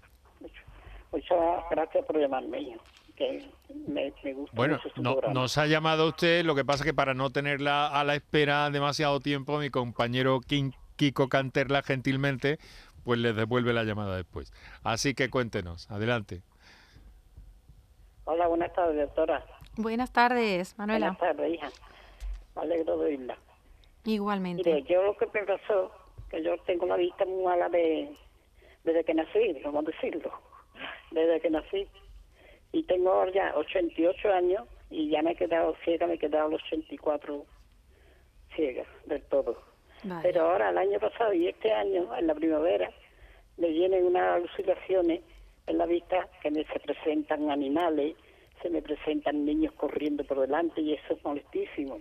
[1.11, 1.37] Muchas
[1.71, 2.77] gracias por llamarme.
[3.15, 3.45] Que
[3.87, 6.93] me, me gusta Bueno, mucho su no- nos ha llamado usted, lo que pasa que
[6.93, 12.59] para no tenerla a la espera demasiado tiempo, mi compañero Kin- Kiko Canterla gentilmente,
[13.03, 14.51] pues le devuelve la llamada después.
[14.83, 16.41] Así que cuéntenos, adelante.
[18.25, 19.45] Hola, buenas tardes, doctora.
[19.77, 21.11] Buenas tardes, Manuela.
[21.11, 21.69] Buenas tardes, hija.
[22.55, 23.37] Me alegro de oírla.
[24.05, 24.63] Igualmente.
[24.63, 25.91] Mire, yo lo que me pasó,
[26.29, 28.15] que yo tengo la vista muy mala de,
[28.83, 30.31] desde que nací, vamos a decirlo,
[31.11, 31.87] desde que nací.
[32.71, 36.49] Y tengo ahora ya 88 años y ya me he quedado ciega, me he quedado
[36.49, 37.45] los 84
[38.55, 39.74] ciega del todo.
[40.21, 42.91] Pero ahora, el año pasado y este año, en la primavera,
[43.57, 45.21] me vienen unas alucinaciones
[45.67, 48.15] en la vista que me se presentan animales,
[48.61, 51.99] se me presentan niños corriendo por delante y eso es molestísimo.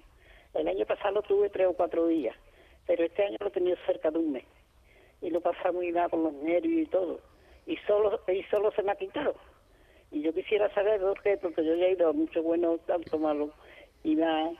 [0.52, 2.36] El año pasado lo tuve tres o cuatro días,
[2.86, 4.44] pero este año lo he tenido cerca de un mes.
[5.20, 7.20] Y lo he pasado muy mal con los nervios y todo.
[7.66, 9.34] Y solo, y solo se me ha quitado.
[10.10, 13.54] Y yo quisiera saber por qué, porque yo ya he ido a muchos buenos oftalmólogos
[14.04, 14.56] y me,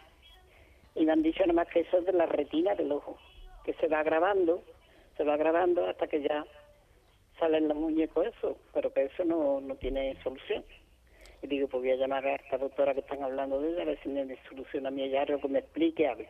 [0.94, 3.18] y me han dicho nada más que eso es de la retina del ojo,
[3.64, 4.62] que se va agravando,
[5.16, 6.44] se va agravando hasta que ya
[7.38, 10.64] sale en los muñecos eso, pero que eso no, no tiene solución.
[11.42, 13.86] Y digo, pues voy a llamar a esta doctora que están hablando de ella, a
[13.86, 16.24] ver si me soluciona a mí ella algo que me explique algo,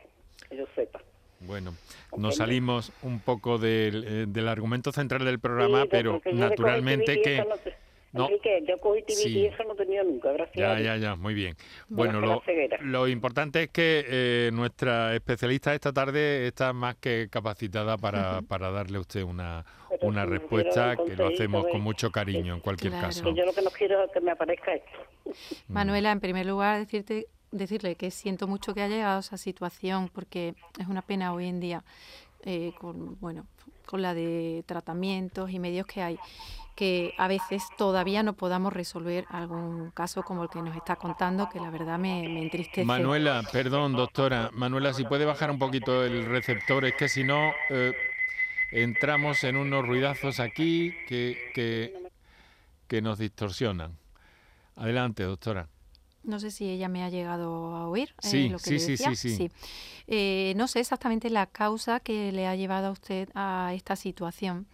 [0.48, 1.00] que yo sepa.
[1.40, 1.74] Bueno,
[2.16, 7.44] nos salimos un poco del, eh, del argumento central del programa, pero naturalmente que...
[8.14, 8.26] No.
[8.28, 10.56] Enrique, yo cogí TV y eso no he tenido nunca, gracias.
[10.56, 11.56] Ya, ya, ya, muy bien.
[11.88, 12.42] Bueno, lo,
[12.82, 18.70] lo, importante es que eh, nuestra especialista esta tarde está más que capacitada para, para
[18.70, 19.64] darle a usted una,
[20.00, 23.34] una respuesta que lo hacemos con mucho cariño en cualquier caso.
[23.34, 25.34] yo lo que no quiero es que me aparezca esto.
[25.66, 30.08] Manuela, en primer lugar, decirte decirle que siento mucho que haya llegado a esa situación
[30.12, 31.84] porque es una pena hoy en día
[32.44, 33.46] eh, con bueno
[33.86, 36.18] con la de tratamientos y medios que hay
[36.74, 41.48] que a veces todavía no podamos resolver algún caso como el que nos está contando,
[41.48, 42.84] que la verdad me, entristece.
[42.84, 44.50] Manuela, perdón, doctora.
[44.52, 47.92] Manuela, si puede bajar un poquito el receptor, es que si no, eh,
[48.72, 51.94] entramos en unos ruidazos aquí que, que,
[52.88, 53.96] que nos distorsionan.
[54.76, 55.68] Adelante, doctora.
[56.24, 58.14] No sé si ella me ha llegado a oír.
[58.22, 59.50] Eh, sí, sí, sí, sí, sí,
[60.06, 64.66] eh, no sé exactamente la causa que le ha llevado a usted a esta situación.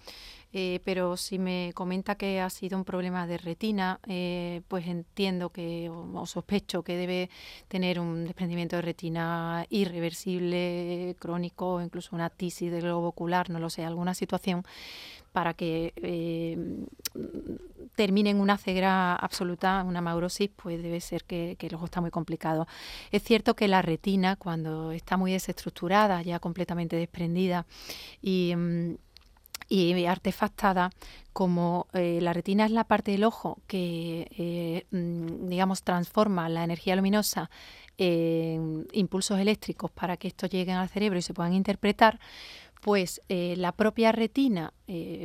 [0.52, 5.50] Eh, pero si me comenta que ha sido un problema de retina, eh, pues entiendo
[5.50, 7.30] que o, sospecho que debe
[7.68, 13.60] tener un desprendimiento de retina irreversible, crónico, o incluso una tisis del globo ocular, no
[13.60, 14.64] lo sé, alguna situación
[15.32, 16.58] para que eh,
[18.00, 22.00] termine en una ceguera absoluta, una maurosis, pues debe ser que, que, el ojo está
[22.00, 22.66] muy complicado.
[23.10, 27.66] Es cierto que la retina, cuando está muy desestructurada, ya completamente desprendida
[28.22, 28.54] y...
[29.68, 30.90] Y artefactada
[31.32, 36.64] como eh, la retina es la parte del ojo que, eh, mm, digamos, transforma la
[36.64, 37.50] energía luminosa
[37.98, 42.18] en impulsos eléctricos para que estos lleguen al cerebro y se puedan interpretar,
[42.80, 44.72] pues eh, la propia retina,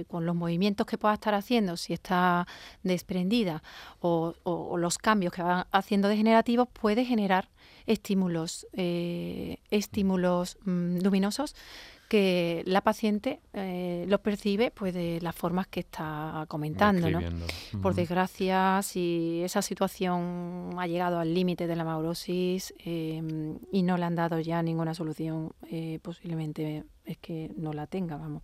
[0.08, 2.46] con los movimientos que pueda estar haciendo, si está
[2.84, 3.64] desprendida,
[4.00, 4.36] o,
[4.78, 7.50] los cambios que va haciendo degenerativos, puede generar
[7.88, 11.56] estímulos, estímulos mm, luminosos
[12.16, 17.12] que la paciente eh, lo percibe pues de las formas que está comentando.
[17.12, 17.20] ¿no?
[17.82, 23.98] Por desgracia, si esa situación ha llegado al límite de la maurosis em, y no
[23.98, 28.44] le han dado ya ninguna solución, eh, posiblemente es que no la tenga, vamos.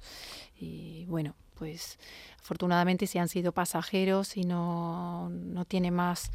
[0.60, 1.98] Y bueno, pues
[2.42, 6.30] afortunadamente si han sido pasajeros y no, no tiene más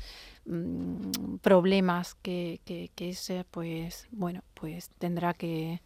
[0.46, 5.82] mm, problemas que, que, que ese, pues bueno, pues tendrá que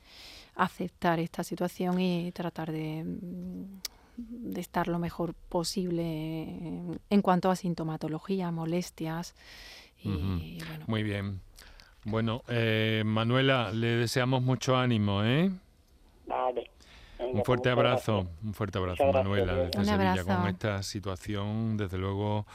[0.61, 3.81] aceptar esta situación y tratar de, mm,
[4.17, 6.43] de estar lo mejor posible
[7.09, 9.35] en cuanto a sintomatología, molestias.
[10.03, 11.41] Y, Muy bien.
[12.05, 15.51] Bueno, eh, Manuela, le deseamos mucho ánimo, ¿eh?
[16.27, 16.71] Vale.
[17.19, 22.47] un fuerte abrazo, un fuerte abrazo, Manuela, desde Sevilla, con esta situación, desde luego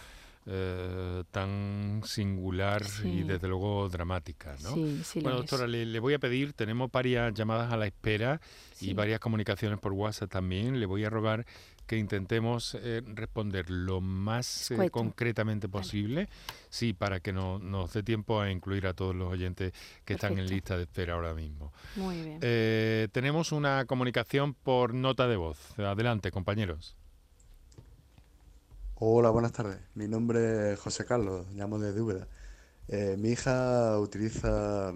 [0.47, 4.55] eh, tan singular y desde luego dramática.
[4.61, 4.75] ¿no?
[4.75, 8.39] bueno, doctora, le, voy a pedir, tenemos varias llamadas a la espera
[8.79, 10.79] y varias comunicaciones por WhatsApp también.
[10.79, 11.47] Le voy a rogar
[11.87, 16.29] que intentemos eh, responder lo más eh, concretamente posible,
[16.69, 20.37] sí, para que no, nos dé tiempo a incluir a todos los oyentes que están
[20.37, 21.73] en lista de espera ahora mismo.
[21.95, 23.09] Muy bien.
[23.11, 25.79] tenemos una comunicación por nota de voz.
[25.79, 26.95] Adelante, compañeros.
[28.97, 29.77] Hola, buenas tardes.
[29.93, 32.27] Mi nombre es José Carlos, llamo de Dúbeda.
[32.87, 34.93] Eh, mi hija utiliza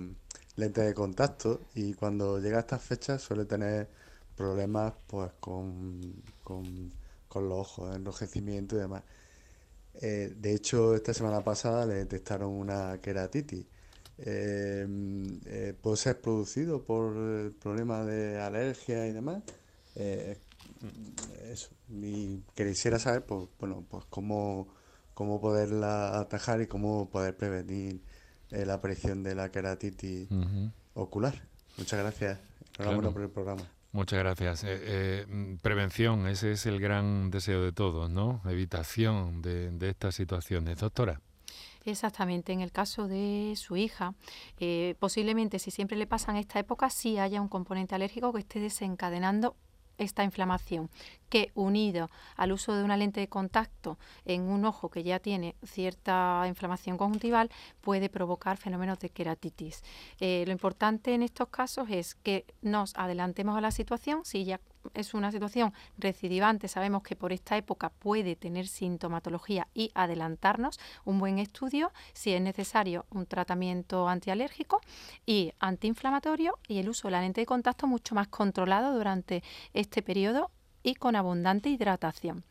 [0.56, 3.90] lentes de contacto y cuando llega a estas fechas suele tener
[4.38, 6.00] problemas pues con,
[6.46, 6.94] con,
[7.36, 9.04] los ojos, enrojecimiento y demás.
[10.02, 13.66] Eh, de hecho, esta semana pasada le detectaron una queratitis.
[14.20, 19.44] Eh, mm, puede ser producido por el problema de alergia y demás.
[21.52, 21.70] Eso.
[21.90, 24.68] Y quisiera saber, pues, bueno, pues cómo,
[25.14, 28.02] cómo poderla atajar y cómo poder prevenir
[28.52, 30.30] eh, la aparición de la queratitis
[30.94, 31.36] ocular.
[31.78, 32.40] Muchas gracias.
[32.78, 33.64] por el programa.
[33.92, 34.64] Muchas gracias.
[34.64, 38.42] Eh, eh, prevención, ese es el gran deseo de todos, ¿no?
[38.46, 40.78] Evitación de, de estas situaciones.
[40.78, 41.22] Doctora.
[41.86, 44.14] Exactamente, en el caso de su hija,
[45.00, 48.60] posiblemente si siempre le pasa en esta época, sí haya un componente alérgico que esté
[48.60, 49.56] desencadenando
[50.00, 50.90] esta inflamación,
[51.30, 55.56] que unido al uso de una lente de contacto en un ojo que ya tiene
[55.64, 57.50] cierta inflamación conjuntival,
[57.82, 59.84] puede provocar fenómenos de queratitis.
[60.20, 64.60] Eh, lo importante en estos casos es que nos adelantemos a la situación, si ya
[64.94, 71.20] es una situación recidivante, sabemos que por esta época puede tener sintomatología y adelantarnos un
[71.20, 74.82] buen estudio, si es necesario un tratamiento antialérgico
[75.26, 80.02] y antiinflamatorio y el uso de la lente de contacto mucho más controlado durante este
[80.02, 80.52] periodo
[80.84, 82.44] y con abundante hidratación.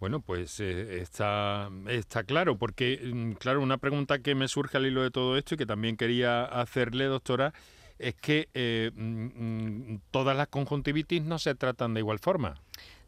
[0.00, 4.86] Bueno, pues eh, está, está claro, porque, mm, claro, una pregunta que me surge al
[4.86, 7.52] hilo de todo esto y que también quería hacerle, doctora,
[7.98, 12.60] es que eh, mm, mm, todas las conjuntivitis no se tratan de igual forma.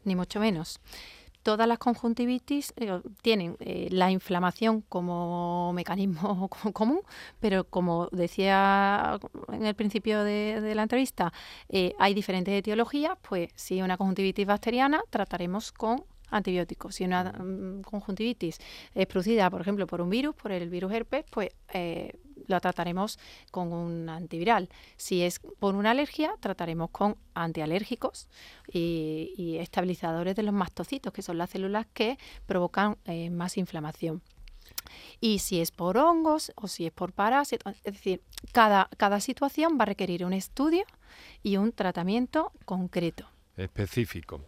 [0.05, 0.79] Ni mucho menos
[1.45, 7.01] todas las conjuntivitis eh, tienen eh, la inflamación como mecanismo común,
[7.39, 9.19] pero como decía
[9.53, 11.31] en el principio de, la entrevista,
[11.69, 16.95] eh, hay diferentes etiologías, pues si una conjuntivitis bacteriana trataremos con antibióticos.
[16.95, 18.57] Si una mm, conjuntivitis
[18.95, 21.51] es producida, por ejemplo, por un virus, por el virus herpes, pues
[22.47, 23.19] lo trataremos
[23.51, 24.69] con un antiviral.
[24.97, 28.27] Si es por una alergia, trataremos con antialérgicos
[28.71, 34.21] y, estabilizadores de los mastocitos, que son las células que provocan eh, más inflamación.
[35.19, 38.21] Y si es por hongos o si es por parásitos, es decir,
[38.51, 40.83] cada, cada situación va a requerir un estudio
[41.41, 43.27] y un tratamiento concreto
[43.57, 44.41] específico.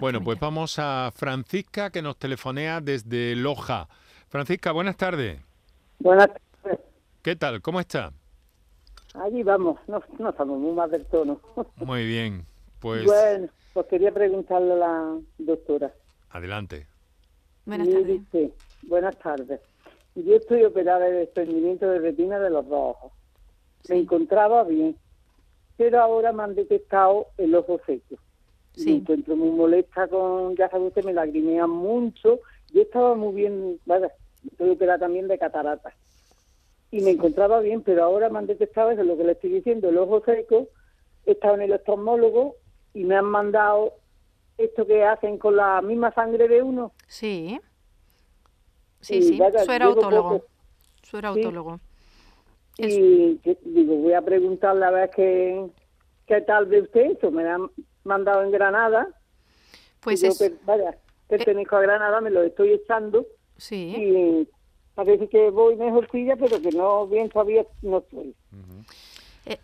[0.00, 3.88] Bueno, pues vamos a Francisca que nos telefonea desde Loja.
[4.28, 5.40] Francisca, buenas tardes.
[5.98, 6.28] Buenas
[7.24, 7.62] ¿Qué tal?
[7.62, 8.12] ¿Cómo está?
[9.14, 11.40] Allí vamos, no, estamos muy mal del tono.
[11.76, 12.44] Muy bien,
[12.80, 13.06] pues...
[13.06, 15.94] Bueno, pues quería preguntarle a la doctora.
[16.28, 16.86] Adelante.
[17.64, 18.52] Buenas tardes.
[18.82, 19.58] buenas tardes.
[20.14, 23.12] Yo estoy operada de desprendimiento de retina de los dos ojos.
[23.88, 24.94] Me encontraba bien,
[25.78, 28.16] pero ahora me han detectado el ojo seco.
[28.74, 28.90] Sí.
[28.90, 32.40] Me encuentro muy molesta con, ya sabe usted, me lagrimea mucho.
[32.70, 34.12] Yo estaba muy bien, vaya,
[34.44, 35.94] estoy operada también de cataratas
[36.94, 39.50] y me encontraba bien, pero ahora me han detectado, eso es lo que le estoy
[39.50, 40.68] diciendo, el ojo seco,
[41.26, 42.54] he estado en el oftalmólogo
[42.92, 43.94] y me han mandado
[44.58, 46.92] esto que hacen con la misma sangre de uno.
[47.08, 47.58] Sí.
[49.00, 50.44] Sí, sí, su era autólogo.
[51.02, 51.80] Su era autólogo.
[52.78, 55.66] Y digo, voy a preguntarle a ver qué,
[56.28, 57.32] qué tal de usted eso.
[57.32, 57.68] Me han
[58.04, 59.08] mandado en Granada.
[59.98, 60.38] Pues es...
[60.64, 63.26] Vaya, pertenezco eh, a Granada, me lo estoy echando.
[63.56, 63.96] Sí.
[63.96, 64.48] Y
[64.94, 68.34] parece que voy mejorcilla, pero que no bien todavía no estoy.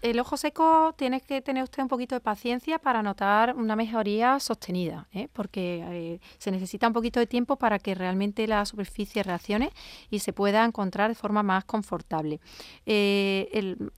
[0.02, 4.38] El ojo seco tiene que tener usted un poquito de paciencia para notar una mejoría
[4.38, 5.28] sostenida, ¿eh?
[5.32, 9.70] porque eh, se necesita un poquito de tiempo para que realmente la superficie reaccione
[10.10, 12.40] y se pueda encontrar de forma más confortable.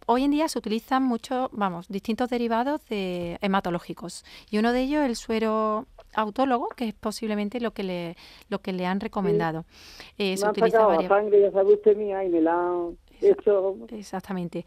[0.06, 5.04] hoy en día se utilizan muchos, vamos, distintos derivados de hematológicos y uno de ellos
[5.04, 8.16] el suero autólogo, que es posiblemente lo que le,
[8.48, 9.64] lo que le han recomendado.
[10.16, 11.08] se utiliza varias...
[11.08, 12.90] sangre, ya sabe usted mía, y me la
[13.90, 14.64] Exactamente.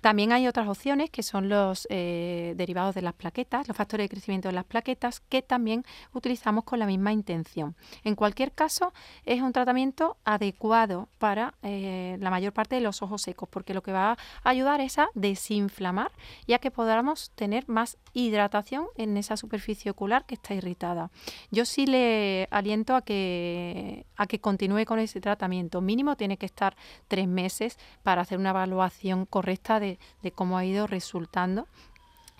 [0.00, 4.08] También hay otras opciones que son los eh, derivados de las plaquetas, los factores de
[4.08, 7.74] crecimiento de las plaquetas, que también utilizamos con la misma intención.
[8.04, 8.92] En cualquier caso,
[9.24, 13.82] es un tratamiento adecuado para eh, la mayor parte de los ojos secos, porque lo
[13.82, 16.10] que va a ayudar es a desinflamar
[16.46, 21.10] y a que podamos tener más hidratación en esa superficie ocular que está irritada.
[21.50, 25.80] Yo sí le aliento a que, a que continúe con ese tratamiento.
[25.80, 26.76] Mínimo tiene que estar
[27.08, 27.78] tres meses
[28.08, 29.98] para hacer una evaluación correcta de,
[30.34, 31.66] cómo ha ido resultando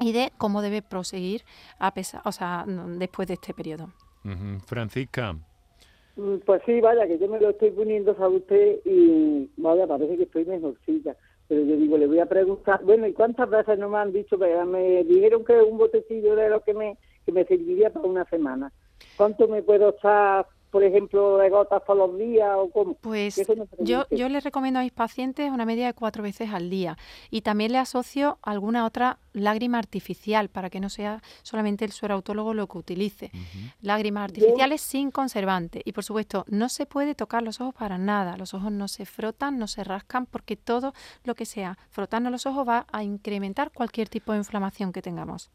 [0.00, 1.42] y de cómo debe proseguir
[1.78, 2.64] a pesar, o sea,
[2.96, 3.90] después de este periodo.
[4.64, 5.34] Francisca.
[6.16, 10.16] Mm, pues sí, vaya, que yo me lo estoy poniendo a usted y vaya, parece
[10.16, 11.14] que estoy mejorcita.
[11.48, 14.38] Pero yo digo, le voy a preguntar, bueno, ¿y cuántas veces no me han dicho?
[14.38, 16.96] Me dijeron que un botecillo de lo que me,
[17.26, 18.72] que me serviría para una semana.
[19.18, 22.94] ¿Cuánto me puedo estar por ejemplo, de gotas todos los días o cómo?
[22.94, 23.40] Pues
[23.78, 26.96] yo, yo les recomiendo a mis pacientes una media de cuatro veces al día
[27.30, 32.14] y también le asocio alguna otra lágrima artificial para que no sea solamente el suero
[32.14, 33.30] autólogo lo que utilice.
[33.80, 38.36] Lágrimas artificiales sin conservante y por supuesto no se puede tocar los ojos para nada.
[38.36, 40.92] Los ojos no se frotan, no se rascan porque todo
[41.24, 45.50] lo que sea frotando los ojos va a incrementar cualquier tipo de inflamación que tengamos.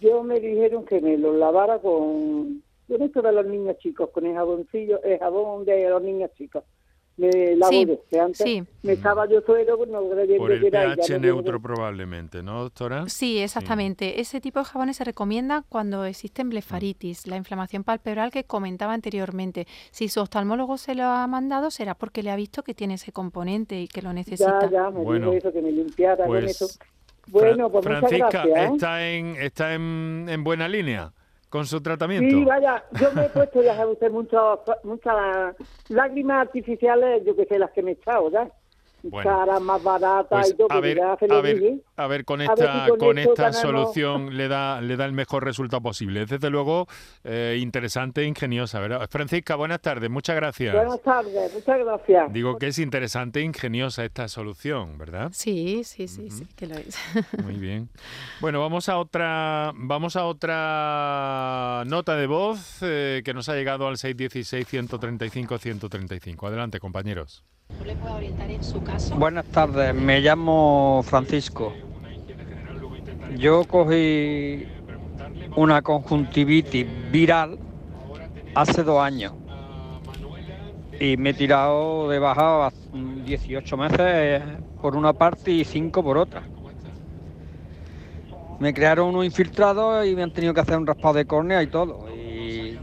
[0.00, 4.26] Yo me dijeron que me los lavara con yo esto de los niños chicos, con
[4.26, 6.64] el jaboncillo, el jabón de los niños chicos.
[7.18, 8.46] Me lavo sí, antes
[8.82, 13.08] me estaba yo suero, pues, no Por el pH neutro probablemente, ¿no, doctora?
[13.08, 14.20] Sí, exactamente.
[14.20, 19.66] Ese tipo de jabones se recomienda cuando existen blefaritis, la inflamación palpebral que comentaba anteriormente.
[19.92, 23.12] Si su oftalmólogo se lo ha mandado, será porque le ha visto que tiene ese
[23.12, 24.60] componente y que lo necesita.
[24.64, 26.68] Ya, ya, me bueno, dijo eso, que me limpiara con pues, eso.
[27.28, 28.74] Bueno, pues Francisca, muchas gracias, ¿eh?
[28.74, 31.12] ¿está, en, está en, en buena línea?
[31.48, 32.36] Con su tratamiento.
[32.36, 35.56] Sí, vaya, yo me he puesto, ya sabe usted, muchas
[35.88, 38.50] lágrimas artificiales, yo que sé, las que me he echado, ¿ya?
[39.02, 42.88] Bueno, Caras más baratas pues, y todo, a ver, a ver, a ver con esta
[42.98, 46.26] con, esta solución le da le da el mejor resultado posible.
[46.26, 46.86] Desde luego
[47.24, 49.08] eh, interesante e ingeniosa, ¿verdad?
[49.10, 50.74] Francisca, buenas tardes, muchas gracias.
[50.74, 52.32] Buenas tardes, muchas gracias.
[52.32, 55.30] Digo que es interesante e ingeniosa esta solución, ¿verdad?
[55.32, 56.98] Sí, sí, sí, sí, que lo es.
[57.44, 57.88] Muy bien.
[58.40, 63.88] Bueno, vamos a otra vamos a otra nota de voz eh, que nos ha llegado
[63.88, 66.46] al 616 135 135.
[66.46, 67.44] Adelante, compañeros.
[69.16, 71.72] Buenas tardes, me llamo Francisco.
[73.34, 74.66] Yo cogí
[75.56, 77.58] una conjuntivitis viral
[78.54, 79.32] hace dos años
[81.00, 84.42] y me he tirado de baja 18 meses
[84.80, 86.42] por una parte y 5 por otra.
[88.58, 91.66] Me crearon unos infiltrados y me han tenido que hacer un raspado de córnea y
[91.66, 92.06] todo.
[92.14, 92.78] Y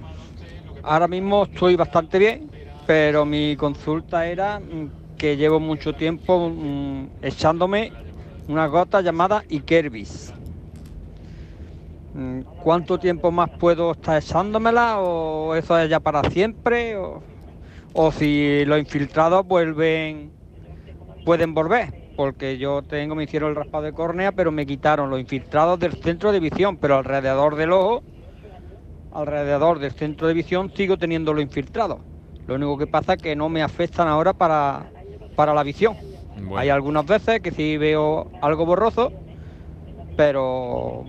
[0.84, 2.52] ahora mismo estoy bastante bien,
[2.86, 4.62] pero mi consulta era
[5.18, 7.92] que llevo mucho tiempo mm, echándome
[8.48, 10.34] una gota llamada Ikervis.
[12.14, 16.96] Mm, ¿Cuánto tiempo más puedo estar echándomela o eso es ya para siempre?
[16.98, 20.32] O, si los infiltrados vuelven,
[21.26, 25.20] pueden volver, porque yo tengo, me hicieron el raspado de córnea, pero me quitaron los
[25.20, 28.04] infiltrados del centro de visión, pero alrededor del ojo,
[29.12, 32.00] alrededor del centro de visión sigo teniendo los infiltrados.
[32.48, 34.92] Lo único que pasa es que no me afectan ahora para,
[35.36, 35.96] para la visión.
[36.56, 39.12] Hay algunas veces que sí veo algo borroso,
[40.16, 41.06] pero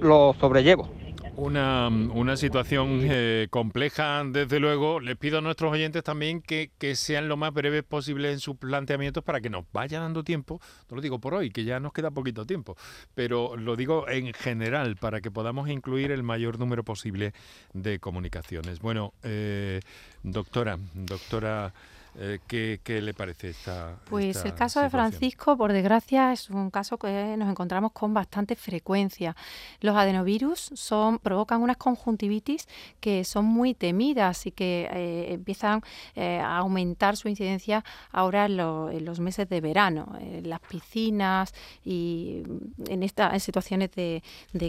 [0.00, 0.88] lo sobrellevo.
[1.34, 5.00] Una, una situación eh, compleja, desde luego.
[5.00, 8.56] Les pido a nuestros oyentes también que, que, sean lo más breves posible en sus
[8.56, 10.60] planteamientos para que nos vaya dando tiempo,
[10.90, 12.76] no lo digo por hoy, que ya nos queda poquito tiempo,
[13.14, 17.32] pero lo digo en general para que podamos incluir el mayor número posible
[17.72, 18.80] de comunicaciones.
[18.80, 19.80] Bueno, eh,
[20.22, 21.72] doctora, doctora...
[22.18, 26.98] Eh, ¿qué, le parece esta Pues el caso de Francisco, por desgracia, es un caso
[26.98, 29.34] que nos encontramos con bastante frecuencia.
[29.80, 32.68] Los adenovirus son, provocan unas conjuntivitis
[33.00, 35.80] que son muy temidas y que eh, empiezan
[36.14, 42.42] eh, a aumentar su incidencia ahora en, los meses de verano, en las piscinas y
[42.88, 44.22] en, esta, en situaciones de,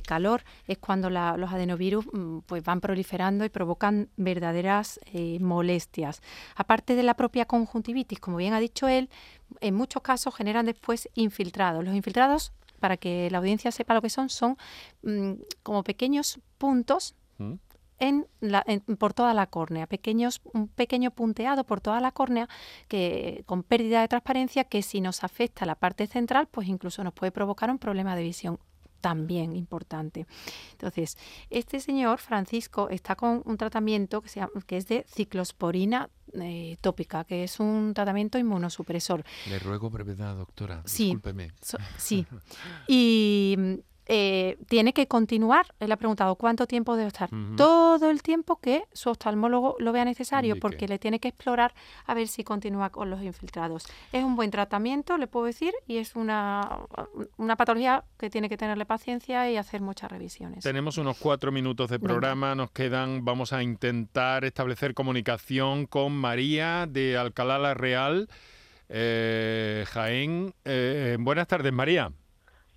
[0.06, 5.00] calor es cuando los adenovirus mm, pues van proliferando y provocan verdaderas
[5.40, 6.22] molestias.
[6.56, 7.14] Aparte de la
[7.46, 9.10] conjuntivitis, como bien ha dicho él,
[9.62, 11.84] en muchos casos generan después infiltrados.
[11.84, 14.58] Los infiltrados, para que la audiencia sepa lo que son, son
[15.04, 17.54] mm, como pequeños puntos mm.
[18.00, 18.28] en
[18.98, 22.50] por toda la córnea, pequeños, un pequeño punteado por toda la córnea
[22.88, 27.14] que con pérdida de transparencia que si nos afecta la parte central, pues incluso nos
[27.14, 28.60] puede provocar un problema de visión
[29.04, 30.26] también importante.
[30.72, 31.18] Entonces,
[31.50, 37.26] este señor, Francisco, está con un tratamiento que, se que es de ciclosporina eh, tópica,
[37.26, 39.26] que es un tratamiento inmunosupresor.
[39.50, 40.84] Le ruego brevedad, doctora.
[40.86, 41.52] Sí, Discúlpeme.
[41.98, 42.26] sí.
[42.88, 43.58] Y
[44.06, 45.74] eh, tiene que continuar.
[45.80, 47.30] Él ha preguntado cuánto tiempo debe estar.
[47.56, 51.74] Todo el tiempo que su oftalmólogo lo vea necesario, porque le tiene que explorar
[52.06, 53.86] a ver si continúa con los infiltrados.
[54.12, 56.80] Es un buen tratamiento, le puedo decir, y es una,
[57.38, 60.64] una patología que tiene que tenerle paciencia y hacer muchas revisiones.
[60.64, 66.88] Tenemos unos cuatro minutos de programa, nos quedan, vamos a intentar establecer comunicación con María
[66.88, 68.28] de Alcalá la Real,
[68.90, 70.54] eh, Jaén.
[70.66, 72.12] Eh, buenas tardes, María.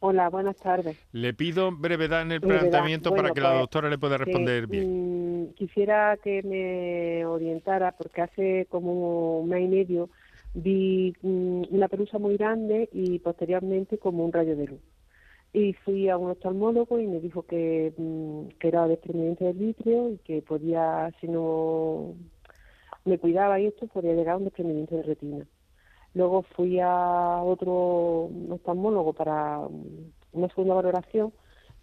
[0.01, 0.97] Hola, buenas tardes.
[1.13, 5.45] Le pido brevedad en el planteamiento para que la pues, doctora le pueda responder bien.
[5.45, 10.11] Mm, quisiera que me orientara, porque hace como un mes y medio
[10.55, 14.81] vi mm, una pelusa muy grande y posteriormente como un rayo de luz.
[15.53, 20.11] Y fui a un oftalmólogo y me dijo que, mm, que era desprendimiento del vitrio
[20.11, 22.15] y que podía, si no
[23.07, 25.47] me cuidaba y esto, podía llegar a un desprendimiento de retina.
[26.17, 29.61] Luego fui a otro oftalmólogo para
[30.33, 31.31] una segunda valoración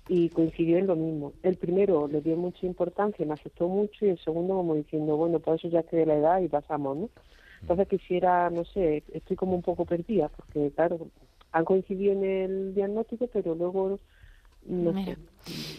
[0.07, 1.33] y coincidió en lo mismo.
[1.43, 5.39] El primero le dio mucha importancia, me asustó mucho y el segundo como diciendo, bueno,
[5.39, 7.09] por eso ya que de la edad y pasamos, ¿no?
[7.61, 11.09] Entonces quisiera, no sé, estoy como un poco perdida porque, claro,
[11.51, 13.99] han coincidido en el diagnóstico, pero luego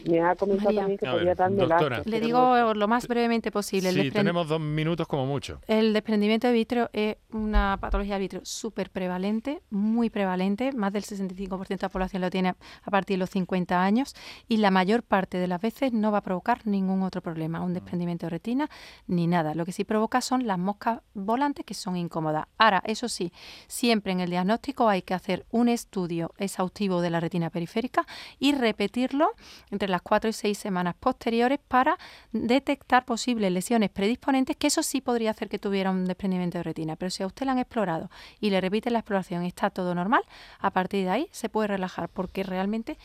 [0.09, 2.03] me ha comentado también que podría darme doctora.
[2.05, 3.93] Le digo lo más brevemente posible.
[3.93, 5.61] Sí, tenemos dos minutos como mucho.
[5.67, 10.73] El desprendimiento de vitrio es una patología de vitrio súper prevalente, muy prevalente.
[10.73, 14.15] Más del 65% de la población lo tiene a partir de los 50 años
[14.49, 17.75] y la mayor parte de las veces no va a provocar ningún otro problema, un
[17.75, 18.71] desprendimiento de retina
[19.07, 19.55] ni nada.
[19.55, 22.47] Lo que sí provoca son las moscas volantes que son incómodas.
[22.59, 23.33] Ahora, eso sí,
[23.67, 28.07] siempre en el diagnóstico hay que hacer un estudio exhaustivo de la retina periférica
[28.39, 29.31] y repetirlo
[29.71, 31.99] entre las 4 y 6 semanas posteriores para
[32.33, 36.97] detectar posibles lesiones predisponentes, que eso sí podría hacer que tuviera un desprendimiento de retina.
[36.97, 39.95] Pero si a usted la han explorado y le repite la exploración y está todo
[39.95, 40.23] normal,
[40.59, 42.99] a partir de ahí se puede relajar porque realmente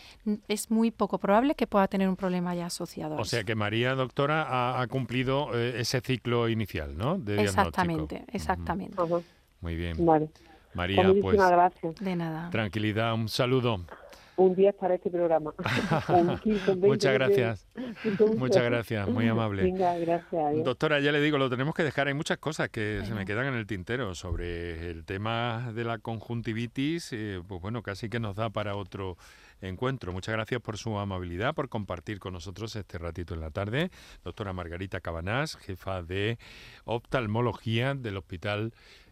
[0.48, 3.18] es muy poco probable que pueda tener un problema ya asociado.
[3.18, 7.18] O sea que María, doctora, ha, cumplido eh, ese ciclo inicial, ¿no?
[7.18, 8.98] De exactamente, exactamente.
[9.62, 10.06] Muy bien.
[10.06, 10.30] Vale.
[10.74, 11.96] María, pues, gracias.
[11.96, 12.50] De nada.
[12.52, 13.82] Tranquilidad, un saludo.
[14.40, 15.54] Un día para este programa.
[16.78, 17.68] Muchas gracias.
[18.38, 19.64] Muchas gracias, muy amable.
[19.64, 20.64] Venga, gracias.
[20.64, 22.08] Doctora, ya le digo, lo tenemos que dejar.
[22.08, 25.98] Hay muchas cosas que se me quedan en el tintero sobre el tema de la
[25.98, 27.12] conjuntivitis.
[27.12, 29.18] Eh, pues bueno, casi que nos da para otro
[29.60, 30.14] encuentro.
[30.14, 33.92] Muchas gracias por su amabilidad, por compartir con nosotros este ratito en la tarde.
[34.24, 36.38] Doctora Margarita Cabanás, jefa de
[36.86, 38.72] oftalmología del Hospital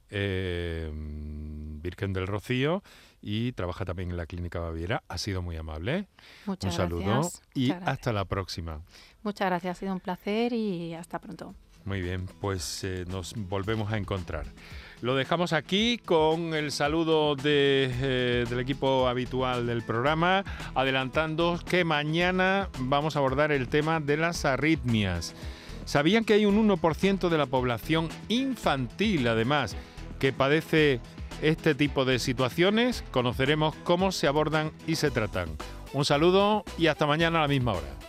[0.10, 2.84] eh, Virgen del Rocío
[3.22, 5.03] y trabaja también en la Clínica Baviera.
[5.08, 6.08] Ha sido muy amable.
[6.45, 8.82] Muchas un saludo y hasta la próxima.
[9.24, 11.53] Muchas gracias, ha sido un placer y hasta pronto.
[11.86, 14.45] Muy bien, pues eh, nos volvemos a encontrar.
[15.01, 20.43] Lo dejamos aquí con el saludo eh, del equipo habitual del programa,
[20.76, 25.34] adelantando que mañana vamos a abordar el tema de las arritmias.
[25.86, 29.78] ¿Sabían que hay un 1% de la población infantil, además,
[30.20, 30.99] que padece
[31.41, 33.03] este tipo de situaciones?
[33.11, 35.49] Conoceremos cómo se abordan y se tratan.
[35.93, 38.07] Un saludo y hasta mañana a la misma hora.